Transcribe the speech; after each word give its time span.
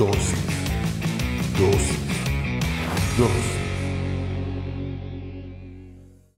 Dosis. 0.00 0.32
Dosis. 1.58 3.18
Dosis. 3.18 3.58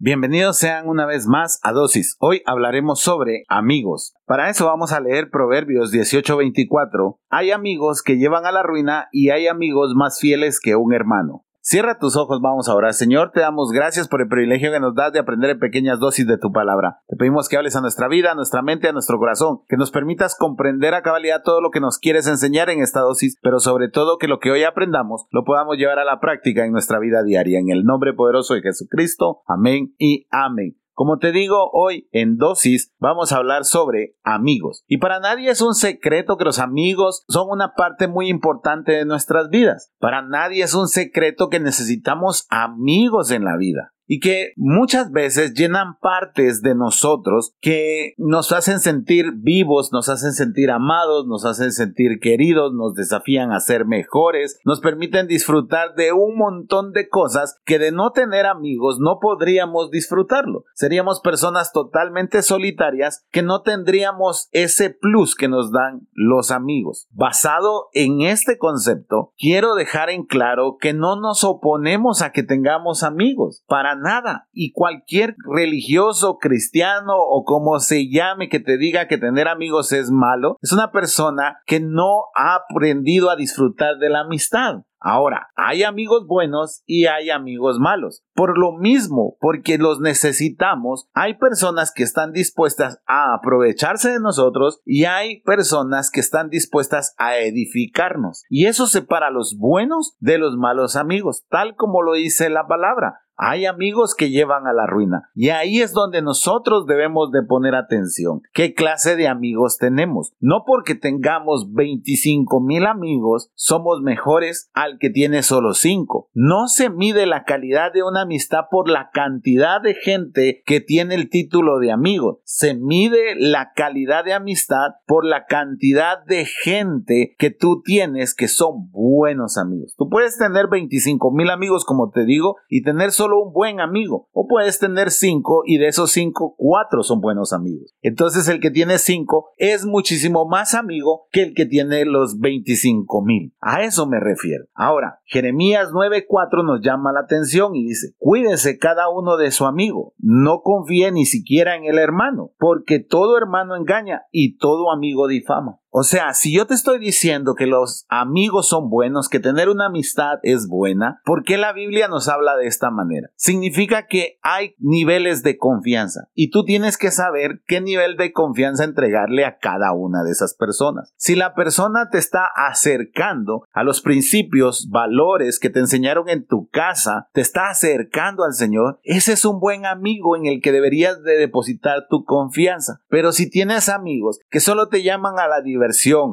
Bienvenidos 0.01 0.59
sean 0.59 0.89
una 0.89 1.07
vez 1.07 1.29
más 1.29 1.61
a 1.63 1.71
Dosis. 1.71 2.17
Hoy 2.19 2.43
hablaremos 2.45 3.03
sobre 3.03 3.45
amigos. 3.47 4.17
Para 4.27 4.51
eso 4.51 4.67
vamos 4.67 4.91
a 4.91 4.99
leer 4.99 5.31
Proverbios 5.31 5.93
18:24. 5.93 7.21
Hay 7.31 7.53
amigos 7.53 8.03
que 8.03 8.17
llevan 8.17 8.47
a 8.47 8.51
la 8.51 8.65
ruina 8.65 9.07
y 9.13 9.31
hay 9.31 9.47
amigos 9.47 9.93
más 9.95 10.19
fieles 10.19 10.59
que 10.59 10.75
un 10.75 10.93
hermano. 10.93 11.45
Cierra 11.65 11.97
tus 11.97 12.17
ojos, 12.17 12.41
vamos 12.43 12.69
a 12.69 12.75
orar. 12.75 12.93
Señor, 12.93 13.31
te 13.31 13.39
damos 13.39 13.71
gracias 13.71 14.09
por 14.09 14.21
el 14.21 14.27
privilegio 14.27 14.73
que 14.73 14.81
nos 14.81 14.97
das 14.97 15.13
de 15.13 15.21
aprender 15.21 15.51
en 15.51 15.61
pequeñas 15.61 16.01
dosis 16.01 16.27
de 16.27 16.37
tu 16.37 16.51
palabra. 16.51 17.03
Te 17.07 17.15
pedimos 17.15 17.49
que 17.49 17.57
hables 17.57 17.77
a 17.77 17.81
nuestra 17.81 18.09
vida, 18.09 18.33
a 18.33 18.35
nuestra 18.35 18.63
mente, 18.63 18.89
a 18.89 18.93
nuestro 18.93 19.17
corazón, 19.19 19.61
que 19.69 19.77
nos 19.77 19.93
permitas 19.93 20.37
comprender 20.37 20.93
a 20.95 21.03
cabalidad 21.03 21.45
todo 21.45 21.61
lo 21.61 21.71
que 21.71 21.79
nos 21.79 22.01
quieres 22.01 22.27
enseñar 22.27 22.69
en 22.69 22.81
esta 22.81 22.99
dosis, 22.99 23.39
pero 23.43 23.61
sobre 23.61 23.89
todo 23.89 24.19
que 24.19 24.27
lo 24.27 24.41
que 24.41 24.51
hoy 24.51 24.65
aprendamos 24.65 25.27
lo 25.31 25.45
podamos 25.45 25.77
llevar 25.77 26.01
a 26.01 26.05
la 26.05 26.19
práctica 26.19 26.65
en 26.65 26.73
nuestra 26.73 26.99
vida 26.99 27.23
diaria. 27.23 27.61
En 27.61 27.71
el 27.71 27.85
nombre 27.85 28.13
poderoso 28.13 28.55
de 28.55 28.63
Jesucristo. 28.63 29.43
Amén 29.47 29.95
y 29.99 30.27
amén. 30.33 30.82
Como 30.95 31.19
te 31.19 31.33
digo, 31.33 31.71
hoy 31.73 32.09
en 32.13 32.37
dosis 32.37 32.93
vamos 32.99 33.33
a 33.33 33.37
hablar 33.37 33.65
sobre 33.65 34.17
amigos. 34.23 34.85
Y 34.87 34.99
para 34.99 35.21
nadie 35.21 35.51
es 35.51 35.63
un 35.63 35.75
secreto 35.75 36.37
que 36.37 36.45
los 36.45 36.59
amigos 36.59 37.25
son 37.29 37.49
una 37.51 37.75
parte 37.75 38.09
muy 38.09 38.29
importante 38.29 38.93
de 38.93 39.05
nuestras 39.05 39.49
vidas. 39.49 39.91
Para 39.99 40.23
nadie 40.23 40.65
es 40.65 40.75
un 40.75 40.89
secreto 40.89 41.49
que 41.49 41.61
necesitamos 41.61 42.47
amigos 42.51 43.31
en 43.31 43.45
la 43.45 43.57
vida 43.57 43.92
y 44.07 44.21
que 44.21 44.53
muchas 44.57 45.11
veces 45.11 45.55
llenan 45.55 45.99
partes 46.01 46.63
de 46.63 46.75
nosotros 46.75 47.55
que 47.61 48.15
nos 48.19 48.53
hacen 48.53 48.81
sentir 48.81 49.33
vivos, 49.37 49.91
nos 49.93 50.09
hacen 50.09 50.33
sentir 50.33 50.71
amados, 50.71 51.27
nos 51.27 51.45
hacen 51.45 51.73
sentir 51.73 52.19
queridos, 52.21 52.73
nos 52.75 52.95
desafían 52.95 53.53
a 53.53 53.61
ser 53.61 53.87
mejores, 53.87 54.61
nos 54.65 54.81
permiten 54.81 55.27
disfrutar 55.27 55.95
de 55.95 56.13
un 56.13 56.37
montón 56.37 56.93
de 56.93 57.09
cosas 57.09 57.59
que 57.65 57.79
de 57.79 57.93
no 57.93 58.13
tener 58.13 58.47
amigos 58.47 58.99
no 59.01 59.19
podríamos 59.21 59.91
disfrutarlo. 59.91 60.65
Seríamos 60.75 61.21
personas 61.21 61.73
totalmente 61.73 62.43
solitarias 62.43 63.25
que 63.31 63.43
no 63.43 63.63
tendríamos 63.63 64.49
ese 64.53 64.91
plus 64.91 65.35
que 65.35 65.49
nos 65.49 65.73
dan 65.73 66.09
los 66.13 66.51
amigos. 66.51 67.07
Basado 67.11 67.89
en 67.93 68.23
este 68.23 68.59
concepto, 68.59 69.33
quiero 69.39 69.75
dejar 69.75 70.11
en 70.11 70.25
claro 70.25 70.77
que 70.81 70.93
no 70.93 71.21
nos 71.21 71.45
oponemos 71.45 72.23
a 72.23 72.33
que 72.33 72.43
tengamos 72.43 73.03
amigos. 73.03 73.63
Para 73.67 73.95
nada. 74.03 74.49
Y 74.53 74.73
cualquier 74.73 75.37
religioso, 75.51 76.39
cristiano 76.39 77.15
o 77.17 77.45
como 77.45 77.79
se 77.79 78.11
llame 78.11 78.49
que 78.49 78.61
te 78.61 78.77
diga 78.77 79.09
que 79.09 79.19
tener 79.19 79.49
amigos 79.49 79.93
es 79.93 80.11
malo, 80.11 80.59
es 80.61 80.73
una 80.73 80.91
persona 80.93 81.59
que 81.67 81.81
no 81.81 82.25
ha 82.35 82.57
aprendido 82.57 83.31
a 83.31 83.37
disfrutar 83.37 83.99
de 83.99 84.11
la 84.11 84.21
amistad. 84.21 84.83
Ahora, 85.05 85.49
hay 85.57 85.83
amigos 85.83 86.29
buenos 86.29 86.85
y 86.87 87.07
hay 87.07 87.31
amigos 87.31 87.81
malos. 87.81 88.23
Por 88.35 88.57
lo 88.57 88.73
mismo, 88.73 89.37
porque 89.41 89.77
los 89.77 90.01
necesitamos, 90.01 91.09
hay 91.13 91.35
personas 91.39 91.93
que 91.93 92.05
están 92.05 92.33
dispuestas 92.33 93.03
a 93.07 93.35
aprovecharse 93.35 94.13
de 94.13 94.21
nosotros 94.21 94.81
y 94.85 95.05
hay 95.07 95.43
personas 95.43 96.09
que 96.11 96.21
están 96.21 96.51
dispuestas 96.51 97.15
a 97.19 97.39
edificarnos. 97.39 98.45
Y 98.49 98.67
eso 98.67 98.87
separa 98.87 99.27
a 99.27 99.33
los 99.33 99.57
buenos 99.59 100.17
de 100.21 100.39
los 100.39 100.57
malos 100.57 100.95
amigos, 100.95 101.45
tal 101.51 101.75
como 101.75 102.03
lo 102.03 102.13
dice 102.13 102.49
la 102.49 102.69
palabra. 102.69 103.22
Hay 103.37 103.67
amigos 103.67 104.15
que 104.15 104.31
llevan 104.31 104.67
a 104.67 104.73
la 104.73 104.87
ruina 104.87 105.31
y 105.35 105.49
ahí 105.49 105.81
es 105.81 105.93
donde 105.93 106.23
nosotros 106.23 106.87
debemos 106.87 107.31
de 107.33 107.43
poner 107.43 107.75
atención. 107.75 108.43
¿Qué 108.53 108.75
clase 108.75 109.17
de 109.17 109.29
amigos 109.29 109.79
tenemos? 109.79 110.33
No 110.41 110.65
porque 110.67 110.95
tengamos 110.95 111.73
25 111.73 112.61
mil 112.61 112.87
amigos 112.87 113.51
somos 113.55 114.01
mejores 114.01 114.71
al 114.75 114.99
que 114.99 115.11
tiene 115.11 115.43
solo 115.43 115.75
5. 115.75 116.31
No 116.35 116.69
se 116.69 116.91
mide 116.91 117.27
la 117.27 117.45
calidad 117.45 117.93
de 117.93 118.03
una 118.03 118.23
amistad 118.23 118.65
por 118.71 118.89
la 118.89 119.11
cantidad 119.13 119.81
de 119.81 119.95
gente 119.95 120.63
que 120.67 120.81
tiene 120.81 121.15
el 121.15 121.31
título 121.31 121.79
de 121.79 121.91
amigo. 121.91 122.41
Se 122.45 122.75
mide 122.75 123.35
la 123.37 123.73
calidad 123.75 124.25
de 124.25 124.35
amistad 124.35 124.93
por 125.07 125.25
la 125.25 125.47
cantidad 125.47 126.25
de 126.27 126.45
gente 126.47 127.35
que 127.39 127.51
tú 127.51 127.83
tienes 127.83 128.35
que 128.35 128.49
son 128.49 128.91
buenos 128.91 129.57
amigos. 129.57 129.95
Tú 129.97 130.09
puedes 130.09 130.37
tener 130.39 130.69
25 130.69 131.33
mil 131.33 131.51
amigos 131.51 131.85
como 131.85 132.11
te 132.11 132.25
digo 132.25 132.57
y 132.69 132.83
tener 132.83 133.11
solo 133.13 133.22
un 133.31 133.53
buen 133.53 133.81
amigo. 133.81 134.29
O 134.33 134.49
puedes 134.49 134.79
tener 134.79 135.11
cinco 135.11 135.63
y 135.65 135.79
de 135.79 135.89
esos 135.89 136.11
cinco, 136.11 136.55
cuatro 136.57 137.03
son 137.03 137.21
buenos 137.21 137.53
amigos. 137.53 137.95
Entonces 138.01 138.49
el 138.49 138.61
que 138.61 138.71
tiene 138.71 138.99
cinco 138.99 139.51
es 139.57 139.85
muchísimo 139.85 140.49
más 140.49 140.75
amigo 140.75 141.27
que 141.31 141.43
el 141.43 141.55
que 141.55 141.67
tiene 141.67 142.05
los 142.05 142.39
25 142.41 143.23
mil. 143.25 143.55
A 143.61 143.83
eso 143.83 144.07
me 144.07 144.19
refiero. 144.19 144.65
Ahora, 144.75 145.21
Jeremías 145.25 145.91
9:4 145.93 146.65
nos 146.65 146.81
llama 146.83 147.13
la 147.13 147.21
atención 147.21 147.77
y 147.77 147.87
dice, 147.87 148.15
cuídense 148.19 148.79
cada 148.79 149.09
uno 149.09 149.37
de 149.37 149.51
su 149.51 149.67
amigo. 149.67 150.15
No 150.19 150.63
confíe 150.63 151.13
ni 151.13 151.27
siquiera 151.27 151.77
en 151.77 151.85
el 151.85 151.99
hermano, 151.99 152.53
porque 152.59 152.99
todo 153.01 153.37
hermano 153.37 153.77
engaña 153.77 154.23
y 154.31 154.57
todo 154.57 154.91
amigo 154.91 155.29
difama. 155.29 155.82
O 155.95 156.05
sea, 156.05 156.33
si 156.33 156.57
yo 156.57 156.67
te 156.67 156.73
estoy 156.73 156.99
diciendo 156.99 157.55
que 157.55 157.67
los 157.67 158.07
amigos 158.09 158.67
son 158.67 158.89
buenos, 158.89 159.29
que 159.29 159.41
tener 159.41 159.69
una 159.69 159.89
amistad 159.89 160.39
es 160.43 160.67
buena, 160.67 161.21
¿por 161.23 161.45
qué 161.45 161.59
la 161.59 161.75
Biblia 161.75 162.09
nos 162.09 162.31
habla 162.31 162.57
de 162.57 162.67
esta 162.67 162.91
manera? 162.91 163.29
Significa 163.37 164.07
que 164.07 164.39
hay 164.41 164.75
niveles 164.79 165.43
de 165.43 165.59
confianza 165.59 166.31
y 166.33 166.49
tú 166.49 166.65
tienes 166.65 166.97
que 166.97 167.11
saber 167.11 167.61
qué 167.67 167.83
nivel 167.83 168.17
de 168.17 168.33
confianza 168.33 168.85
entregarle 168.85 169.45
a 169.45 169.59
cada 169.59 169.93
una 169.93 170.25
de 170.25 170.31
esas 170.31 170.55
personas. 170.55 171.13
Si 171.19 171.35
la 171.35 171.55
persona 171.55 172.09
te 172.11 172.17
está 172.17 172.47
acercando 172.57 173.67
a 173.71 173.85
los 173.85 174.01
principios, 174.01 174.89
valores 174.89 175.59
que 175.59 175.69
te 175.69 175.81
enseñaron 175.81 176.31
en 176.31 176.47
tu 176.47 176.69
casa, 176.69 177.29
te 177.35 177.43
está 177.43 177.69
acercando 177.69 178.45
al 178.45 178.55
Señor, 178.55 178.99
ese 179.03 179.35
es 179.35 179.45
un 179.45 179.61
buen 179.61 179.85
amigo 179.85 180.37
en 180.37 180.47
el 180.47 180.63
que 180.63 180.73
deberías 180.73 181.23
de 181.23 181.35
depositar 181.35 182.07
tu 182.09 182.25
confianza. 182.25 183.03
Pero 183.11 183.33
si 183.33 183.51
tienes 183.51 183.91
amigos 183.91 184.41
que 184.49 184.61
solo 184.61 184.89
te 184.89 185.03
llaman 185.03 185.39
a 185.39 185.49
la 185.49 185.61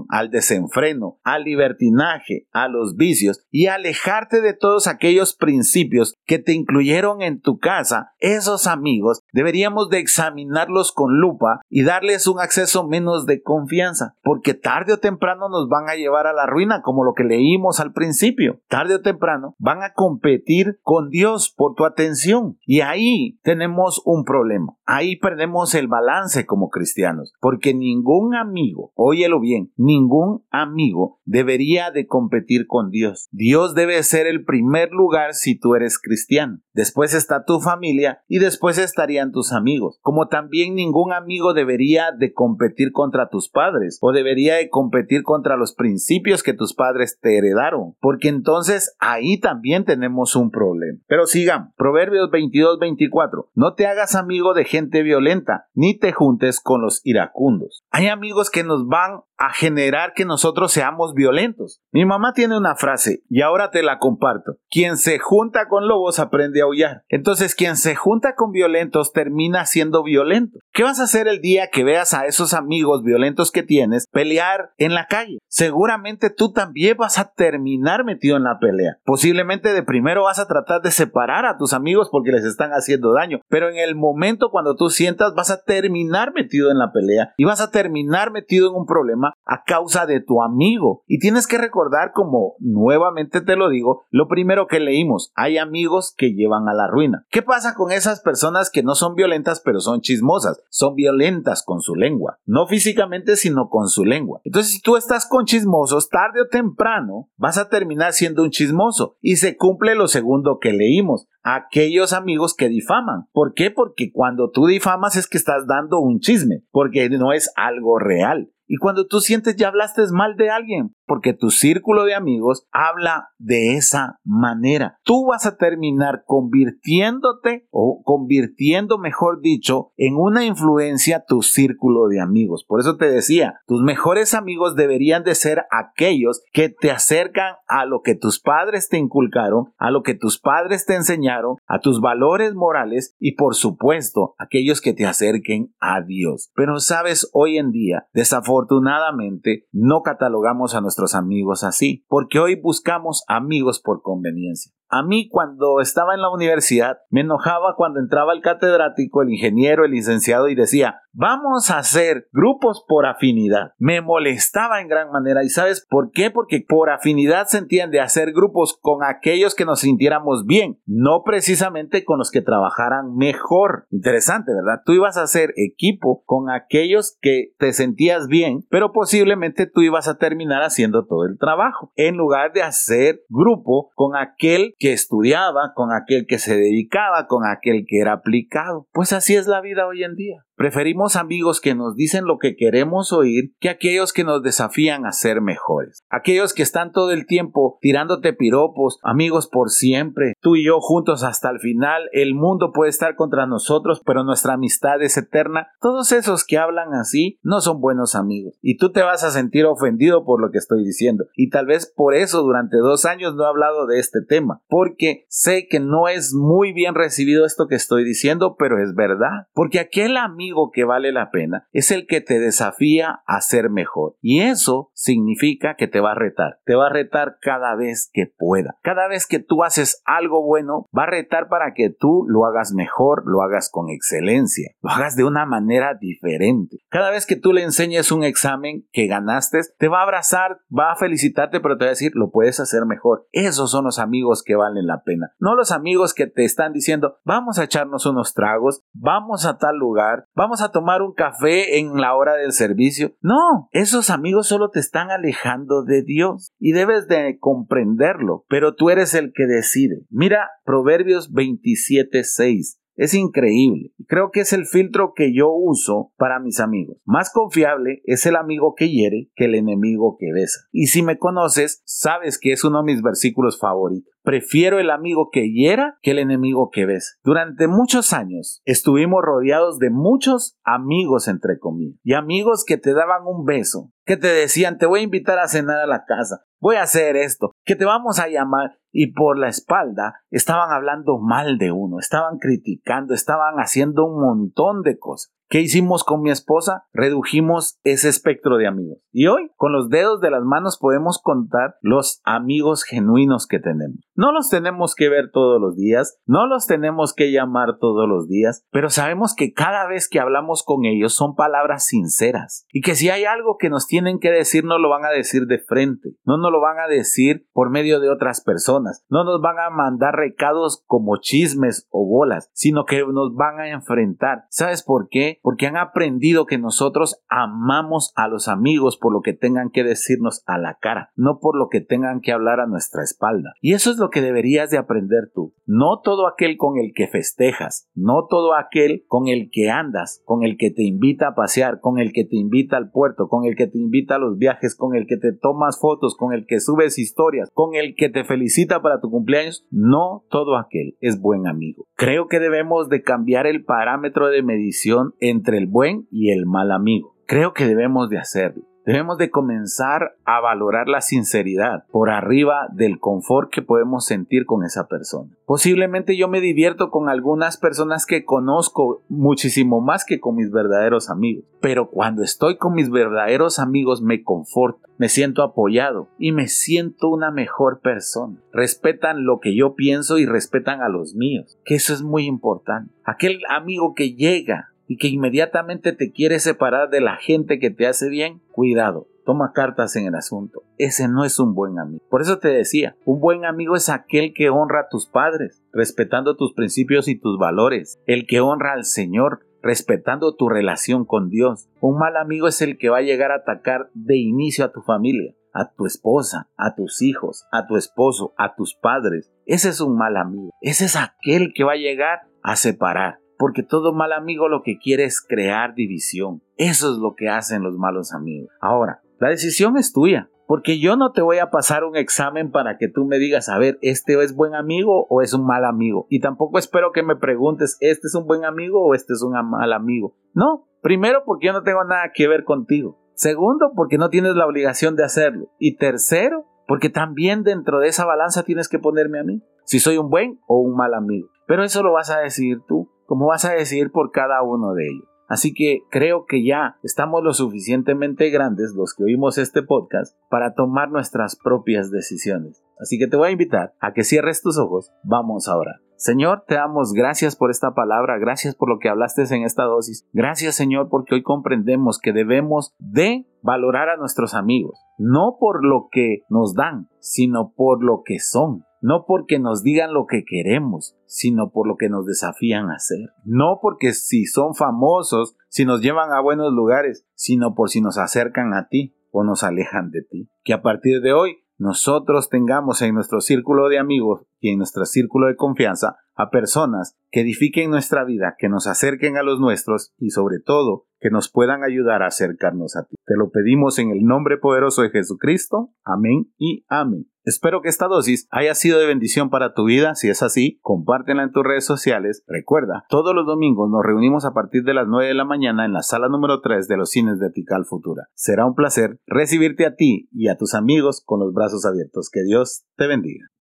al 0.10 0.30
desenfreno, 0.30 1.20
al 1.24 1.44
libertinaje, 1.44 2.48
a 2.52 2.68
los 2.68 2.96
vicios 2.96 3.46
y 3.52 3.68
alejarte 3.68 4.42
de 4.42 4.54
todos 4.54 4.88
aquellos 4.88 5.36
principios 5.36 6.16
que 6.26 6.40
te 6.40 6.54
incluyeron 6.54 7.22
en 7.22 7.42
tu 7.42 7.58
casa, 7.58 8.12
esos 8.20 8.68
amigos 8.68 9.22
deberíamos 9.34 9.90
de 9.90 10.00
examinarlos 10.00 10.92
con 10.92 11.20
lupa 11.20 11.62
y 11.70 11.84
darles 11.84 12.28
un 12.28 12.40
acceso 12.40 12.88
menos 12.88 13.26
de 13.26 13.42
confianza, 13.42 14.16
porque 14.24 14.54
tarde 14.54 14.94
o 14.94 15.00
temprano 15.00 15.50
nos 15.50 15.68
van 15.70 15.90
a 15.90 15.96
llevar 15.96 16.28
a 16.28 16.34
la 16.34 16.46
ruina, 16.46 16.81
como 16.81 17.04
lo 17.04 17.14
que 17.14 17.24
leímos 17.24 17.80
al 17.80 17.94
principio. 17.94 18.62
Tarde 18.68 18.96
o 18.96 19.02
temprano 19.02 19.56
van 19.58 19.84
a 19.84 19.94
competir 19.94 20.80
con 20.84 21.10
Dios 21.10 21.54
por 21.56 21.76
tu 21.76 21.86
atención 21.86 22.58
y 22.66 22.81
ahí 22.81 23.40
tenemos 23.44 24.02
un 24.06 24.24
problema. 24.24 24.74
Ahí 24.86 25.18
perdemos 25.18 25.76
el 25.76 25.88
balance 25.88 26.46
como 26.46 26.70
cristianos, 26.70 27.34
porque 27.40 27.74
ningún 27.74 28.36
amigo, 28.36 28.92
bien, 29.40 29.72
ningún 29.78 30.44
amigo 30.50 31.20
debería 31.26 31.92
de 31.92 32.08
competir 32.08 32.68
con 32.68 32.90
Dios. 32.90 33.28
Dios 33.32 33.76
debe 33.76 34.02
ser 34.04 34.28
el 34.28 34.46
primer 34.46 34.92
lugar 34.92 35.34
si 35.34 35.58
tú 35.58 35.76
eres 35.76 36.00
cristiano. 36.00 36.60
Después 36.74 37.14
está 37.14 37.46
tu 37.46 37.60
familia 37.60 38.24
y 38.28 38.40
después 38.40 38.78
estarían 38.78 39.32
tus 39.32 39.52
amigos. 39.52 40.00
Como 40.02 40.28
también 40.28 40.76
ningún 40.76 41.14
amigo 41.14 41.54
debería 41.54 42.12
de 42.12 42.34
competir 42.34 42.92
contra 42.92 43.30
tus 43.30 43.50
padres 43.50 43.98
o 44.02 44.12
debería 44.12 44.56
de 44.56 44.70
competir 44.70 45.24
contra 45.24 45.58
los 45.58 45.74
principios 45.74 46.44
que 46.44 46.54
tus 46.54 46.74
padres 46.74 47.20
te 47.22 47.38
heredaron, 47.38 47.96
porque 48.00 48.30
entonces 48.30 48.96
ahí 49.00 49.40
también 49.40 49.86
tenemos 49.86 50.36
un 50.36 50.52
problema. 50.52 51.00
Pero 51.08 51.26
sigan, 51.26 51.74
Proverbios 51.78 52.30
22, 52.32 52.80
24. 52.80 53.50
No 53.56 53.74
te 53.74 53.88
hagas 53.88 54.16
amigo 54.16 54.54
de 54.54 54.66
gente 54.66 55.04
violenta, 55.04 55.68
ni 55.74 55.98
te 55.98 56.12
juntes 56.12 56.60
con 56.60 56.82
los 56.82 57.02
iracundos. 57.04 57.84
Hay 57.92 58.08
amigos 58.08 58.50
que 58.50 58.64
nos 58.64 58.88
van 58.88 59.22
a 59.40 59.54
generar 59.54 60.12
que 60.14 60.26
nosotros 60.26 60.74
seamos 60.74 61.13
violentos. 61.13 61.81
Mi 61.92 62.06
mamá 62.06 62.34
tiene 62.34 62.58
una 62.58 62.75
frase 62.75 63.24
y 63.30 63.42
ahora 63.42 63.72
te 63.72 63.84
la 63.84 63.98
comparto. 63.98 64.58
Quien 64.69 64.98
se 64.98 65.18
junta 65.18 65.69
con 65.69 65.88
lobos 65.88 66.19
aprende 66.19 66.62
a 66.62 66.66
aullar. 66.66 67.04
Entonces 67.08 67.56
quien 67.56 67.78
se 67.78 67.96
junta 67.96 68.36
con 68.36 68.52
violentos 68.52 69.13
termina 69.13 69.66
siendo 69.66 70.04
violento. 70.04 70.60
¿Qué 70.74 70.84
vas 70.84 71.00
a 71.00 71.04
hacer 71.04 71.30
el 71.30 71.40
día 71.40 71.69
que 71.72 71.86
veas 71.86 72.13
a 72.13 72.25
esos 72.25 72.54
amigos 72.54 73.02
violentos 73.02 73.52
que 73.52 73.63
tienes 73.63 74.08
pelear 74.12 74.72
en 74.78 74.94
la 74.94 75.06
calle? 75.06 75.40
Seguramente 75.48 76.30
tú 76.30 76.52
también 76.52 76.98
vas 76.98 77.18
a 77.18 77.31
terminar 77.34 78.04
metido 78.04 78.36
en 78.36 78.44
la 78.44 78.60
pelea. 78.60 78.98
Posiblemente 79.06 79.72
de 79.72 79.84
primero 79.84 80.24
vas 80.24 80.40
a 80.40 80.48
tratar 80.48 80.81
de 80.81 80.92
separar 80.92 81.46
a 81.46 81.58
tus 81.58 81.72
amigos 81.72 82.10
porque 82.12 82.31
les 82.31 82.44
están 82.44 82.72
haciendo 82.72 83.13
daño. 83.13 83.40
Pero 83.48 83.69
en 83.69 83.78
el 83.78 83.96
momento 83.96 84.52
cuando 84.52 84.75
tú 84.75 84.90
sientas 84.90 85.34
vas 85.34 85.50
a 85.50 85.63
terminar 85.63 86.34
metido 86.34 86.72
en 86.72 86.78
la 86.78 86.92
pelea 86.92 87.34
y 87.38 87.46
vas 87.46 87.62
a 87.62 87.72
terminar 87.72 88.31
metido 88.31 88.69
en 88.69 88.75
un 88.75 88.86
problema 88.86 89.29
a 89.46 89.64
causa 89.64 90.06
de 90.06 90.22
tu 90.22 90.42
amigo. 90.42 91.04
Y 91.08 91.20
tienes 91.20 91.48
que 91.48 91.58
recordar, 91.58 92.12
como 92.14 92.56
nuevamente 92.60 93.42
te 93.42 93.56
lo 93.56 93.70
digo, 93.70 94.04
lo 94.10 94.28
primero 94.28 94.68
que 94.68 94.80
leímos, 94.80 95.31
hay 95.36 95.58
amigos 95.58 96.14
que 96.18 96.34
llevan 96.34 96.68
a 96.68 96.74
la 96.74 96.88
ruina. 96.88 97.26
¿Qué 97.30 97.42
pasa 97.42 97.76
con 97.76 97.92
esas 97.92 98.22
personas 98.22 98.70
que 98.70 98.84
no 98.84 98.96
son 98.96 99.16
violentas 99.16 99.62
pero 99.64 99.80
son 99.80 100.02
chismosas? 100.02 100.62
Son 100.70 100.96
violentas 100.96 101.64
con 101.64 101.81
su 101.81 101.96
lengua, 101.96 102.40
no 102.46 102.68
físicamente 102.68 103.36
sino 103.36 103.70
con 103.70 103.88
su 103.88 104.06
lengua. 104.06 104.42
Entonces 104.44 104.74
si 104.74 104.81
tú 104.81 104.98
estás 104.98 105.28
con 105.28 105.46
chismosos, 105.46 106.10
tarde 106.10 106.42
o 106.42 106.48
temprano 106.48 107.30
vas 107.38 107.58
a 107.58 107.70
terminar 107.70 108.14
siendo 108.14 108.44
un 108.44 108.52
chismoso 108.52 109.18
y 109.22 109.38
se 109.38 109.58
cumple 109.58 109.96
lo 109.96 110.08
segundo 110.08 110.60
que 110.60 110.74
leímos 110.74 111.28
aquellos 111.44 112.14
amigos 112.14 112.56
que 112.56 112.70
difaman. 112.70 113.28
¿Por 113.32 113.54
qué? 113.54 113.72
Porque 113.72 114.12
cuando 114.12 114.52
tú 114.52 114.68
difamas 114.68 115.16
es 115.16 115.28
que 115.28 115.38
estás 115.38 115.68
dando 115.68 116.00
un 116.00 116.20
chisme, 116.20 116.64
porque 116.72 117.10
no 117.10 117.34
es 117.34 117.52
algo 117.56 118.00
real. 118.00 118.52
Y 118.71 118.77
cuando 118.77 119.07
tú 119.07 119.19
sientes 119.19 119.56
ya 119.56 119.68
hablaste 119.68 120.04
mal 120.12 120.36
de 120.36 120.51
alguien, 120.51 120.95
porque 121.10 121.34
tu 121.34 121.50
círculo 121.50 122.06
de 122.06 122.14
amigos 122.14 122.68
habla 122.72 123.30
de 123.40 123.76
esa 123.76 124.20
manera. 124.24 125.00
Tú 125.04 125.26
vas 125.26 125.48
a 125.48 125.58
terminar 125.58 126.22
convirtiéndote 126.28 127.68
o 127.72 128.04
convirtiendo, 128.06 129.00
mejor 129.00 129.42
dicho, 129.42 129.92
en 129.98 130.16
una 130.16 130.46
influencia 130.46 131.26
tu 131.28 131.42
círculo 131.42 132.08
de 132.10 132.22
amigos. 132.22 132.64
Por 132.64 132.80
eso 132.80 132.96
te 132.96 133.10
decía, 133.10 133.60
tus 133.66 133.82
mejores 133.82 134.36
amigos 134.36 134.76
deberían 134.76 135.24
de 135.24 135.34
ser 135.34 135.64
aquellos 135.72 136.44
que 136.54 136.70
te 136.70 136.92
acercan 136.92 137.56
a 137.68 137.86
lo 137.86 138.02
que 138.04 138.14
tus 138.14 138.40
padres 138.40 138.88
te 138.88 139.00
inculcaron, 139.00 139.74
a 139.80 139.90
lo 139.90 140.04
que 140.04 140.14
tus 140.14 140.40
padres 140.40 140.86
te 140.86 140.94
enseñaron, 140.94 141.56
a 141.66 141.80
tus 141.80 142.02
valores 142.02 142.54
morales 142.54 143.16
y 143.20 143.32
por 143.32 143.56
supuesto 143.56 144.36
aquellos 144.38 144.80
que 144.80 144.94
te 144.94 145.08
acerquen 145.08 145.74
a 145.80 146.02
Dios. 146.02 146.52
Pero 146.54 146.80
sabes, 146.80 147.32
hoy 147.34 147.58
en 147.58 147.72
día, 147.72 148.08
desafortunadamente, 148.14 149.68
no 149.72 150.04
catalogamos 150.04 150.76
a 150.76 150.82
nuestros 150.82 150.99
amigos 151.16 151.63
así, 151.63 152.06
porque 152.07 152.40
hoy 152.40 152.56
buscamos 152.56 153.24
amigos 153.28 153.81
por 153.81 154.01
conveniencia. 154.01 154.72
A 154.90 155.04
mí 155.04 155.30
cuando 155.30 155.81
estaba 155.81 156.16
en 156.16 156.22
la 156.22 156.31
universidad 156.31 156.98
me 157.10 157.22
enojaba 157.22 157.75
cuando 157.75 158.00
entraba 158.00 158.34
el 158.34 158.42
catedrático, 158.42 159.22
el 159.22 159.30
ingeniero, 159.30 159.86
el 159.86 159.92
licenciado 159.92 160.50
y 160.50 160.56
decía, 160.56 161.01
vamos 161.14 161.70
a 161.70 161.80
hacer 161.80 162.28
grupos 162.32 162.84
por 162.88 163.06
afinidad. 163.06 163.74
Me 163.78 164.02
molestaba 164.02 164.82
en 164.82 164.88
gran 164.88 165.12
manera 165.12 165.44
y 165.44 165.50
¿sabes 165.50 165.86
por 165.90 166.12
qué? 166.12 166.32
Porque 166.32 166.64
por 166.68 166.90
afinidad 166.90 167.48
se 167.48 167.58
entiende 167.58 168.00
hacer 168.00 168.32
grupos 168.32 168.78
con 168.80 169.04
aquellos 169.04 169.56
que 169.56 169.66
nos 169.66 169.82
sintiéramos 169.82 170.46
bien, 170.46 170.80
no 170.86 171.24
precisamente 171.24 172.04
con 172.04 172.20
los 172.20 172.32
que 172.32 172.42
trabajaran 172.42 173.16
mejor. 173.16 173.88
Interesante, 173.92 174.52
¿verdad? 174.54 174.82
Tú 174.86 174.94
ibas 174.94 175.18
a 175.18 175.24
hacer 175.24 175.54
equipo 175.56 176.24
con 176.26 176.50
aquellos 176.50 177.18
que 177.22 177.54
te 177.58 177.74
sentías 177.74 178.28
bien, 178.28 178.66
pero 178.70 178.92
posiblemente 178.92 179.68
tú 179.68 179.82
ibas 179.82 180.08
a 180.08 180.18
terminar 180.18 180.64
haciendo 180.64 181.06
todo 181.06 181.26
el 181.26 181.38
trabajo, 181.38 181.92
en 181.96 182.18
lugar 182.18 182.54
de 182.54 182.64
hacer 182.64 183.22
grupo 183.30 183.92
con 183.96 184.16
aquel 184.16 184.76
que 184.80 184.94
estudiaba, 184.94 185.74
con 185.76 185.92
aquel 185.92 186.26
que 186.28 186.40
se 186.40 186.56
dedicaba, 186.56 187.28
con 187.28 187.46
aquel 187.46 187.86
que 187.88 188.00
era 188.00 188.14
aplicado. 188.14 188.88
Pues 188.92 189.14
así 189.14 189.36
es 189.36 189.48
la 189.48 189.62
vida 189.62 189.88
hoy 189.88 190.04
en 190.04 190.16
día. 190.16 190.46
Preferimos 190.60 191.16
amigos 191.16 191.62
que 191.62 191.74
nos 191.74 191.96
dicen 191.96 192.26
lo 192.26 192.38
que 192.38 192.58
queremos 192.58 193.14
oír 193.14 193.54
que 193.62 193.70
aquellos 193.70 194.12
que 194.12 194.26
nos 194.26 194.44
desafían 194.44 195.06
a 195.06 195.14
ser 195.14 195.40
mejores. 195.40 196.04
Aquellos 196.10 196.54
que 196.54 196.64
están 196.64 196.92
todo 196.92 197.12
el 197.12 197.28
tiempo 197.28 197.78
tirándote 197.80 198.34
piropos, 198.34 199.00
amigos 199.02 199.48
por 199.48 199.70
siempre, 199.70 200.34
tú 200.42 200.58
y 200.58 200.66
yo 200.66 200.82
juntos 200.82 201.24
hasta 201.24 201.50
el 201.50 201.60
final, 201.60 202.10
el 202.12 202.36
mundo 202.36 202.74
puede 202.74 202.90
estar 202.90 203.16
contra 203.16 203.48
nosotros, 203.48 204.02
pero 204.06 204.26
nuestra 204.26 204.56
amistad 204.56 205.02
es 205.02 205.16
eterna. 205.16 205.70
Todos 205.80 206.12
esos 206.12 206.44
que 206.44 206.58
hablan 206.58 206.94
así 206.94 207.40
no 207.42 207.62
son 207.62 207.80
buenos 207.80 208.14
amigos. 208.14 208.56
Y 208.62 208.76
tú 208.76 208.92
te 208.92 209.02
vas 209.02 209.24
a 209.24 209.32
sentir 209.32 209.66
ofendido 209.66 210.26
por 210.26 210.42
lo 210.42 210.52
que 210.52 210.58
estoy 210.58 210.84
diciendo. 210.84 211.24
Y 211.38 211.52
tal 211.52 211.68
vez 211.68 211.86
por 211.86 212.16
eso 212.16 212.42
durante 212.42 212.76
dos 212.76 213.06
años 213.06 213.34
no 213.34 213.46
he 213.46 213.48
hablado 213.48 213.88
de 213.88 214.00
este 214.00 214.20
tema, 214.28 214.62
porque 214.68 215.26
sé 215.30 215.70
que 215.70 215.80
no 215.80 216.10
es 216.10 216.34
muy 216.34 216.74
bien 216.74 216.96
recibido 216.96 217.46
esto 217.46 217.68
que 217.70 217.76
estoy 217.76 218.04
diciendo, 218.04 218.58
pero 218.60 218.84
es 218.84 218.94
verdad. 218.94 219.48
Porque 219.54 219.80
aquel 219.80 220.18
amigo 220.18 220.49
que 220.72 220.84
vale 220.84 221.12
la 221.12 221.31
pena 221.31 221.68
es 221.72 221.92
el 221.92 222.07
que 222.07 222.22
te 222.22 222.40
desafía 222.40 223.22
a 223.25 223.42
ser 223.42 223.69
mejor. 223.69 224.16
Y 224.22 224.42
eso 224.42 224.92
significa 224.94 225.75
que 225.75 225.88
te 225.88 226.00
va 226.00 226.12
a 226.12 226.16
retar. 226.16 226.60
Te 226.66 226.75
va 226.75 226.88
a 226.88 226.94
retar 226.94 227.38
cada 227.42 227.75
vez 227.75 228.10
que 228.12 228.25
pueda. 228.25 228.78
Cada 228.81 229.07
vez 229.07 229.28
que 229.28 229.40
tú 229.40 229.63
haces 229.63 230.01
algo 230.06 230.44
bueno, 230.44 230.88
va 230.98 231.04
a 231.04 231.10
retar 231.10 231.48
para 231.50 231.74
que 231.74 231.90
tú 231.90 232.25
lo 232.28 232.46
hagas 232.46 232.74
mejor, 232.74 233.24
lo 233.25 233.42
hagas 233.42 233.69
con 233.72 233.90
excelencia, 233.90 234.72
lo 234.81 234.90
hagas 234.90 235.16
de 235.16 235.24
una 235.24 235.46
manera 235.46 235.96
diferente. 236.00 236.78
Cada 236.90 237.12
vez 237.12 237.25
que 237.25 237.36
tú 237.36 237.54
le 237.54 237.63
enseñes 237.63 238.12
un 238.12 238.24
examen 238.24 238.88
que 238.92 239.07
ganaste, 239.07 239.60
te 239.78 239.88
va 239.88 240.00
a 240.00 240.04
abrazar, 240.04 240.60
va 240.75 240.92
a 240.92 240.96
felicitarte, 240.96 241.60
pero 241.60 241.78
te 241.78 241.86
va 241.86 241.90
a 241.90 241.92
decir, 241.92 242.12
lo 242.16 242.31
puedes 242.31 242.60
hacer 242.60 242.86
mejor. 242.86 243.28
Esos 243.31 243.72
son 243.72 243.86
los 243.86 244.00
amigos 244.00 244.44
que 244.44 244.56
valen 244.56 244.88
la 244.88 245.04
pena. 245.04 245.34
No 245.40 245.56
los 245.56 245.72
amigos 245.72 246.13
que 246.13 246.28
te 246.28 246.44
están 246.44 246.74
diciendo, 246.74 247.18
vamos 247.24 247.60
a 247.60 247.63
echarnos 247.63 248.06
unos 248.06 248.34
tragos, 248.34 248.84
vamos 248.94 249.46
a 249.46 249.57
tal 249.57 249.78
lugar, 249.78 250.25
vamos 250.39 250.62
a 250.62 250.71
tomar 250.71 251.01
un 251.01 251.13
café 251.13 251.80
en 251.80 251.95
la 251.95 252.15
hora 252.15 252.36
del 252.36 252.53
servicio. 252.53 253.12
No, 253.21 253.68
esos 253.71 254.09
amigos 254.09 254.47
solo 254.47 254.69
te 254.69 254.80
están 254.80 255.12
alejando 255.12 255.83
de 255.83 256.01
Dios 256.01 256.53
y 256.57 256.71
debes 256.71 257.09
de 257.09 257.38
comprenderlo, 257.39 258.45
pero 258.47 258.74
tú 258.74 258.89
eres 258.89 259.13
el 259.15 259.33
que 259.36 259.45
decide. 259.45 260.06
Mira 260.09 260.50
Proverbios 260.63 261.33
27:6. 261.33 262.80
Es 262.95 263.13
increíble. 263.13 263.94
Creo 264.07 264.30
que 264.30 264.41
es 264.41 264.51
el 264.51 264.65
filtro 264.65 265.13
que 265.15 265.33
yo 265.33 265.50
uso 265.53 266.12
para 266.18 266.41
mis 266.41 266.59
amigos. 266.59 266.97
Más 267.06 267.31
confiable 267.31 268.01
es 268.03 268.25
el 268.25 268.36
amigo 268.36 268.75
que 268.75 268.89
hiere 268.89 269.30
que 269.36 269.45
el 269.45 269.56
enemigo 269.56 270.18
que 270.19 270.33
besa. 270.33 270.68
Y 270.74 270.88
si 270.88 271.01
me 271.01 271.18
conoces, 271.18 271.81
sabes 271.86 272.38
que 272.38 272.51
es 272.51 272.65
uno 272.65 272.80
de 272.80 272.91
mis 272.91 273.01
versículos 273.01 273.57
favoritos. 273.57 274.13
Prefiero 274.30 274.78
el 274.78 274.92
amigo 274.92 275.31
que 275.31 275.50
hiera 275.50 275.98
que 276.04 276.12
el 276.12 276.20
enemigo 276.20 276.70
que 276.72 276.86
besa. 276.86 277.16
Durante 277.24 277.68
muchos 277.68 278.14
años 278.14 278.62
estuvimos 278.64 279.24
rodeados 279.24 279.80
de 279.80 279.90
muchos 279.90 280.56
amigos, 280.64 281.28
entre 281.28 281.58
comillas, 281.58 282.00
y 282.04 282.14
amigos 282.14 282.64
que 282.64 282.78
te 282.78 282.94
daban 282.94 283.26
un 283.26 283.44
beso, 283.44 283.92
que 284.06 284.18
te 284.18 284.28
decían, 284.28 284.78
te 284.78 284.86
voy 284.86 285.00
a 285.00 285.04
invitar 285.06 285.40
a 285.40 285.48
cenar 285.48 285.80
a 285.80 285.88
la 285.88 286.06
casa, 286.06 286.46
voy 286.62 286.76
a 286.76 286.84
hacer 286.84 287.16
esto, 287.16 287.54
que 287.66 287.76
te 287.76 287.86
vamos 287.86 288.20
a 288.20 288.28
llamar 288.28 288.78
y 288.92 289.14
por 289.14 289.36
la 289.36 289.48
espalda 289.48 290.22
estaban 290.30 290.72
hablando 290.72 291.18
mal 291.18 291.58
de 291.58 291.72
uno, 291.72 291.98
estaban 291.98 292.38
criticando, 292.38 293.16
estaban 293.16 293.56
haciendo 293.56 294.06
un 294.06 294.22
montón 294.22 294.84
de 294.84 295.00
cosas. 295.00 295.34
¿Qué 295.51 295.62
hicimos 295.62 296.04
con 296.04 296.22
mi 296.22 296.30
esposa? 296.30 296.86
Redujimos 296.94 297.80
ese 297.84 298.07
espectro 298.07 298.57
de 298.57 298.68
amigos. 298.68 299.00
Y 299.12 299.25
hoy, 299.25 299.50
con 299.56 299.74
los 299.74 299.90
dedos 299.90 300.22
de 300.22 300.30
las 300.30 300.44
manos, 300.44 300.78
podemos 300.80 301.19
contar 301.19 301.78
los 301.81 302.22
amigos 302.24 302.84
genuinos 302.84 303.48
que 303.48 303.57
tenemos. 303.57 303.98
No 304.13 304.31
los 304.31 304.51
tenemos 304.51 304.94
que 304.94 305.10
ver 305.10 305.31
todos 305.31 305.60
los 305.60 305.75
días, 305.75 306.19
no 306.28 306.46
los 306.46 306.68
tenemos 306.68 307.16
que 307.16 307.31
llamar 307.31 307.80
todos 307.80 308.07
los 308.07 308.28
días, 308.28 308.63
pero 308.69 308.92
sabemos 308.92 309.34
que 309.34 309.51
cada 309.51 309.88
vez 309.88 310.07
que 310.07 310.19
hablamos 310.19 310.62
con 310.63 310.86
ellos 310.86 311.16
son 311.16 311.34
palabras 311.34 311.88
sinceras. 311.88 312.68
Y 312.72 312.81
que 312.81 312.94
si 312.94 313.10
hay 313.10 313.24
algo 313.24 313.57
que 313.57 313.72
nos 313.72 313.88
tienen 313.88 314.19
que 314.19 314.30
decir, 314.30 314.66
no 314.66 314.78
lo 314.78 314.90
van 314.90 315.06
a 315.06 315.10
decir 315.10 315.48
de 315.48 315.57
frente, 315.57 316.10
no 316.25 316.38
nos 316.38 316.51
lo 316.51 316.62
van 316.62 316.77
a 316.77 316.88
decir 316.88 317.48
por 317.53 317.72
medio 317.72 318.00
de 318.00 318.12
otras 318.12 318.41
personas, 318.41 319.03
no 319.10 319.24
nos 319.24 319.41
van 319.41 319.58
a 319.58 319.72
mandar 319.72 320.13
recados 320.13 320.84
como 320.86 321.18
chismes 321.18 321.88
o 321.89 322.06
bolas, 322.06 322.51
sino 322.53 322.86
que 322.86 323.03
nos 323.12 323.34
van 323.34 323.60
a 323.60 323.70
enfrentar. 323.70 324.44
¿Sabes 324.50 324.84
por 324.84 325.08
qué? 325.10 325.38
Porque 325.41 325.67
han 325.67 325.77
aprendido 325.77 326.46
que 326.46 326.58
nosotros 326.58 327.22
amamos 327.29 328.13
a 328.15 328.27
los 328.27 328.48
amigos 328.48 328.98
por 328.98 329.13
lo 329.13 329.22
que 329.22 329.34
tengan 329.34 329.69
que 329.69 329.84
decirnos 329.84 330.43
a 330.46 330.58
la 330.58 330.77
cara, 330.79 331.12
no 331.15 331.39
por 331.39 331.58
lo 331.58 331.69
que 331.69 331.81
tengan 331.81 332.22
que 332.22 332.31
hablar 332.31 332.60
a 332.60 332.67
nuestra 332.67 333.03
espalda. 333.03 333.53
Y 333.62 333.74
eso 333.74 333.91
es 333.91 333.98
lo 333.98 334.10
que 334.10 334.22
deberías 334.22 334.69
de 334.69 334.77
aprender 334.77 335.31
tú. 335.34 335.53
No 335.65 336.01
todo 336.03 336.27
aquel 336.27 336.58
con 336.58 336.77
el 336.77 336.91
que 336.93 337.08
festejas, 337.08 337.89
no 337.96 338.25
todo 338.27 338.55
aquel 338.55 339.03
con 339.08 339.27
el 339.27 339.50
que 339.51 339.69
andas, 339.69 340.22
con 340.25 340.43
el 340.43 340.58
que 340.58 340.72
te 340.72 340.84
invita 340.84 341.29
a 341.29 341.36
pasear, 341.36 341.79
con 341.79 342.00
el 342.00 342.12
que 342.12 342.25
te 342.25 342.38
invita 342.38 342.77
al 342.77 342.91
puerto, 342.91 343.27
con 343.27 343.46
el 343.46 343.55
que 343.55 343.67
te 343.67 343.77
invita 343.77 344.15
a 344.15 344.19
los 344.19 344.38
viajes, 344.38 344.75
con 344.75 344.96
el 344.96 345.08
que 345.08 345.17
te 345.17 345.34
tomas 345.34 345.79
fotos, 345.79 346.15
con 346.15 346.34
el 346.34 346.46
que 346.46 346.60
subes 346.60 346.98
historias, 346.98 347.50
con 347.53 347.75
el 347.75 347.96
que 347.96 348.10
te 348.10 348.24
felicita 348.24 348.81
para 348.81 349.00
tu 349.00 349.10
cumpleaños, 349.10 349.65
no 349.72 350.25
todo 350.29 350.58
aquel 350.58 350.98
es 351.01 351.19
buen 351.19 351.48
amigo. 351.48 351.88
Creo 351.96 352.27
que 352.27 352.39
debemos 352.39 352.89
de 352.89 353.01
cambiar 353.01 353.48
el 353.48 353.63
parámetro 353.63 354.27
de 354.29 354.43
medición 354.43 355.13
entre 355.29 355.57
el 355.57 355.67
buen 355.67 356.07
y 356.12 356.31
el 356.31 356.45
mal 356.45 356.71
amigo. 356.71 357.15
Creo 357.25 357.53
que 357.53 357.67
debemos 357.67 358.09
de 358.09 358.17
hacerlo. 358.17 358.63
Debemos 358.89 359.19
de 359.19 359.29
comenzar 359.29 360.15
a 360.25 360.39
valorar 360.39 360.88
la 360.88 361.01
sinceridad 361.01 361.86
por 361.91 362.09
arriba 362.09 362.69
del 362.74 362.98
confort 362.98 363.51
que 363.51 363.62
podemos 363.62 364.05
sentir 364.05 364.48
con 364.48 364.63
esa 364.63 364.88
persona. 364.88 365.29
Posiblemente 365.45 366.17
yo 366.17 366.27
me 366.27 366.41
divierto 366.41 366.89
con 366.89 367.07
algunas 367.07 367.57
personas 367.57 368.07
que 368.07 368.25
conozco 368.25 369.03
muchísimo 369.07 369.79
más 369.79 370.05
que 370.05 370.19
con 370.19 370.38
mis 370.38 370.50
verdaderos 370.50 371.12
amigos, 371.12 371.45
pero 371.62 371.91
cuando 371.91 372.24
estoy 372.24 372.57
con 372.57 372.74
mis 372.74 372.89
verdaderos 372.89 373.59
amigos 373.59 374.01
me 374.01 374.24
conforta, 374.24 374.88
me 374.98 375.07
siento 375.07 375.43
apoyado 375.43 376.09
y 376.17 376.31
me 376.31 376.48
siento 376.48 377.09
una 377.09 377.29
mejor 377.29 377.81
persona. 377.81 378.41
Respetan 378.51 379.24
lo 379.24 379.39
que 379.39 379.55
yo 379.55 379.75
pienso 379.75 380.17
y 380.17 380.25
respetan 380.25 380.81
a 380.81 380.89
los 380.89 381.13
míos, 381.13 381.59
que 381.63 381.75
eso 381.75 381.93
es 381.93 382.01
muy 382.01 382.25
importante. 382.25 382.91
Aquel 383.03 383.41
amigo 383.50 383.93
que 383.93 384.15
llega 384.15 384.69
y 384.89 384.98
que 384.98 385.08
inmediatamente 385.08 385.93
te 385.93 386.12
quiere 386.12 386.39
separar 386.39 386.89
de 386.89 387.00
la 387.00 387.15
gente 387.15 387.60
que 387.60 387.69
te 387.69 387.86
hace 387.86 388.10
bien, 388.10 388.41
cuidado. 388.51 389.08
toma 389.24 389.53
cartas 389.53 389.96
en 389.96 390.08
el 390.08 390.15
asunto. 390.15 390.63
Ese 390.79 391.08
no 391.08 391.24
es 391.24 391.38
un 391.39 391.53
buen 391.53 391.77
amigo. 391.77 392.03
Por 392.10 392.24
eso 392.24 392.39
te 392.39 392.48
decía, 392.48 392.96
un 393.05 393.19
buen 393.19 393.46
amigo 393.46 393.75
es 393.75 393.88
aquel 393.88 394.34
que 394.34 394.50
honra 394.50 394.81
a 394.81 394.89
tus 394.89 395.08
padres, 395.08 395.62
respetando 395.72 396.36
tus 396.36 396.53
principios 396.53 397.08
y 397.08 397.19
tus 397.19 397.38
valores, 397.38 398.00
el 398.08 398.25
que 398.25 398.39
honra 398.39 398.74
al 398.74 398.86
Señor, 398.86 399.41
respetando 399.62 400.36
tu 400.36 400.50
relación 400.50 401.05
con 401.05 401.29
Dios. 401.29 401.69
Un 401.79 402.00
mal 402.00 402.17
amigo 402.17 402.48
es 402.48 402.60
el 402.63 402.79
que 402.79 402.89
va 402.89 402.98
a 402.98 403.03
llegar 403.03 403.31
a 403.31 403.36
atacar 403.36 403.91
de 403.93 404.17
inicio 404.17 404.65
a 404.65 404.72
tu 404.72 404.81
familia, 404.81 405.36
a 405.53 405.72
tu 405.75 405.86
esposa, 405.86 406.50
a 406.58 406.74
tus 406.74 407.03
hijos, 407.03 407.46
a 407.51 407.67
tu 407.67 407.77
esposo, 407.77 408.34
a 408.36 408.55
tus 408.55 408.74
padres. 408.74 409.31
Ese 409.46 409.69
es 409.69 409.81
un 409.81 409.96
mal 409.96 410.17
amigo. 410.17 410.50
Ese 410.62 410.86
es 410.86 410.96
aquel 410.96 411.53
que 411.53 411.63
va 411.63 411.74
a 411.74 411.75
llegar 411.75 412.22
a 412.41 412.55
separar. 412.55 413.19
Porque 413.39 413.63
todo 413.63 413.93
mal 413.93 414.12
amigo 414.12 414.50
lo 414.50 414.63
que 414.63 414.77
quiere 414.77 415.05
es 415.05 415.22
crear 415.22 415.74
división. 415.74 416.43
Eso 416.58 416.91
es 416.91 416.98
lo 416.98 417.15
que 417.15 417.29
hacen 417.29 417.63
los 417.63 417.77
malos 417.77 418.13
amigos. 418.13 418.50
Ahora, 418.60 419.01
la 419.17 419.29
decisión 419.29 419.77
es 419.77 419.93
tuya. 419.93 420.29
Porque 420.46 420.79
yo 420.79 420.98
no 420.98 421.13
te 421.13 421.22
voy 421.22 421.38
a 421.38 421.50
pasar 421.50 421.86
un 421.86 421.96
examen 421.96 422.51
para 422.51 422.77
que 422.77 422.89
tú 422.89 423.05
me 423.05 423.17
digas, 423.17 423.48
a 423.48 423.58
ver, 423.58 423.77
¿este 423.81 424.22
es 424.22 424.36
buen 424.36 424.55
amigo 424.55 425.05
o 425.08 425.22
es 425.22 425.34
un 425.34 425.46
mal 425.46 425.63
amigo? 425.63 426.05
Y 426.10 426.19
tampoco 426.19 426.58
espero 426.58 426.91
que 426.91 427.01
me 427.01 427.15
preguntes, 427.15 427.77
¿este 427.79 428.08
es 428.08 428.15
un 428.15 428.25
buen 428.25 428.43
amigo 428.43 428.84
o 428.84 428.93
este 428.93 429.13
es 429.13 429.22
un 429.22 429.34
mal 429.48 429.72
amigo? 429.72 430.15
No, 430.34 430.67
primero 430.81 431.22
porque 431.25 431.48
yo 431.48 431.53
no 431.53 431.63
tengo 431.63 431.84
nada 431.86 432.12
que 432.13 432.27
ver 432.27 432.43
contigo. 432.43 433.00
Segundo, 433.13 433.72
porque 433.74 433.98
no 433.98 434.10
tienes 434.10 434.36
la 434.36 434.48
obligación 434.48 434.98
de 434.98 435.05
hacerlo. 435.05 435.50
Y 435.60 435.77
tercero, 435.77 436.46
porque 436.67 436.89
también 436.89 437.43
dentro 437.43 437.79
de 437.79 437.88
esa 437.88 438.05
balanza 438.05 438.43
tienes 438.43 438.67
que 438.67 438.79
ponerme 438.79 439.19
a 439.19 439.24
mí, 439.24 439.41
si 439.63 439.79
soy 439.79 439.98
un 439.98 440.10
buen 440.10 440.39
o 440.48 440.60
un 440.60 440.75
mal 440.75 440.93
amigo. 440.93 441.29
Pero 441.48 441.63
eso 441.63 441.84
lo 441.84 441.93
vas 441.93 442.10
a 442.10 442.19
decidir 442.19 442.58
tú, 442.67 442.89
como 443.10 443.25
vas 443.25 443.44
a 443.44 443.54
decidir 443.54 443.92
por 443.92 444.12
cada 444.12 444.44
uno 444.44 444.75
de 444.75 444.88
ellos. 444.88 445.10
Así 445.28 445.51
que 445.51 445.80
creo 445.89 446.25
que 446.28 446.46
ya 446.46 446.78
estamos 446.84 447.24
lo 447.24 447.34
suficientemente 447.34 448.30
grandes 448.30 448.75
los 448.75 448.94
que 448.94 449.04
oímos 449.04 449.39
este 449.39 449.63
podcast 449.63 450.16
para 450.30 450.54
tomar 450.54 450.92
nuestras 450.92 451.36
propias 451.36 451.89
decisiones. 451.89 452.63
Así 452.80 453.00
que 453.00 453.08
te 453.08 453.18
voy 453.18 453.30
a 453.30 453.32
invitar 453.32 453.74
a 453.80 453.94
que 453.94 454.04
cierres 454.04 454.44
tus 454.44 454.60
ojos. 454.60 454.92
Vamos 455.04 455.48
ahora. 455.48 455.80
Señor, 455.98 456.44
te 456.48 456.54
damos 456.54 456.94
gracias 456.94 457.36
por 457.36 457.50
esta 457.50 457.74
palabra, 457.74 458.20
gracias 458.20 458.56
por 458.56 458.70
lo 458.70 458.78
que 458.78 458.89
hablaste 458.89 459.24
en 459.36 459.44
esta 459.44 459.63
dosis. 459.63 460.08
Gracias, 460.13 460.54
Señor, 460.54 460.88
porque 460.88 461.16
hoy 461.16 461.24
comprendemos 461.24 461.98
que 462.00 462.13
debemos 462.13 462.75
de 462.78 463.25
valorar 463.42 463.89
a 463.89 463.98
nuestros 463.98 464.36
amigos, 464.36 464.80
no 465.00 465.38
por 465.39 465.66
lo 465.66 465.88
que 465.92 466.22
nos 466.30 466.54
dan, 466.54 466.89
sino 467.00 467.54
por 467.56 467.84
lo 467.84 468.04
que 468.06 468.20
son 468.20 468.66
no 468.81 469.05
porque 469.07 469.39
nos 469.39 469.63
digan 469.63 469.93
lo 469.93 470.05
que 470.05 470.24
queremos, 470.25 470.95
sino 471.05 471.51
por 471.51 471.67
lo 471.67 471.75
que 471.75 471.89
nos 471.89 472.05
desafían 472.05 472.69
a 472.69 472.75
hacer. 472.75 473.09
No 473.25 473.59
porque 473.62 473.93
si 473.93 474.25
son 474.25 474.55
famosos, 474.55 475.36
si 475.50 475.65
nos 475.65 475.81
llevan 475.81 476.12
a 476.12 476.21
buenos 476.21 476.53
lugares, 476.53 477.05
sino 477.15 477.55
por 477.55 477.69
si 477.69 477.81
nos 477.81 477.98
acercan 477.98 478.53
a 478.53 478.67
ti 478.67 478.95
o 479.12 479.24
nos 479.24 479.43
alejan 479.43 479.91
de 479.91 480.01
ti. 480.03 480.29
Que 480.43 480.53
a 480.53 480.62
partir 480.62 481.01
de 481.01 481.13
hoy 481.13 481.38
nosotros 481.57 482.29
tengamos 482.29 482.81
en 482.81 482.95
nuestro 482.95 483.19
círculo 483.19 483.67
de 483.67 483.79
amigos 483.79 484.25
y 484.39 484.50
en 484.50 484.57
nuestro 484.57 484.86
círculo 484.86 485.27
de 485.27 485.36
confianza 485.36 485.98
a 486.15 486.29
personas 486.29 486.98
que 487.12 487.21
edifiquen 487.21 487.69
nuestra 487.69 488.05
vida, 488.05 488.36
que 488.38 488.48
nos 488.48 488.65
acerquen 488.65 489.17
a 489.17 489.24
los 489.24 489.39
nuestros 489.39 489.93
y 489.98 490.12
sobre 490.12 490.39
todo 490.39 490.86
que 491.00 491.10
nos 491.10 491.32
puedan 491.32 491.63
ayudar 491.63 492.03
a 492.03 492.08
acercarnos 492.08 492.75
a 492.75 492.84
ti. 492.84 492.96
Te 493.06 493.15
lo 493.18 493.29
pedimos 493.32 493.79
en 493.79 493.91
el 493.91 494.03
nombre 494.03 494.38
poderoso 494.38 494.82
de 494.82 494.89
Jesucristo. 494.89 495.72
Amén 495.84 496.32
y 496.38 496.65
amén. 496.68 497.08
Espero 497.29 497.62
que 497.62 497.70
esta 497.70 497.88
dosis 497.88 498.27
haya 498.32 498.56
sido 498.56 498.79
de 498.79 498.88
bendición 498.88 499.29
para 499.29 499.53
tu 499.53 499.65
vida. 499.65 499.94
Si 499.94 500.10
es 500.10 500.24
así, 500.24 500.58
compártela 500.62 501.22
en 501.22 501.32
tus 501.32 501.44
redes 501.44 501.65
sociales. 501.65 502.24
Recuerda, 502.27 502.86
todos 502.89 503.13
los 503.13 503.27
domingos 503.27 503.70
nos 503.70 503.84
reunimos 503.84 504.25
a 504.25 504.34
partir 504.34 504.63
de 504.63 504.74
las 504.74 504.88
9 504.88 505.10
de 505.10 505.13
la 505.13 505.25
mañana 505.25 505.65
en 505.65 505.74
la 505.74 505.84
sala 505.84 506.10
número 506.10 506.41
3 506.41 506.68
de 506.68 506.77
los 506.77 506.89
cines 506.89 507.20
de 507.20 507.29
Tical 507.29 507.65
Futura. 507.65 508.08
Será 508.15 508.46
un 508.46 508.56
placer 508.56 509.00
recibirte 509.06 509.68
a 509.68 509.75
ti 509.75 510.10
y 510.12 510.27
a 510.29 510.38
tus 510.38 510.56
amigos 510.56 511.03
con 511.06 511.20
los 511.20 511.34
brazos 511.34 511.65
abiertos. 511.65 512.10
Que 512.12 512.24
Dios 512.24 512.63
te 512.77 512.88
bendiga. 512.88 513.29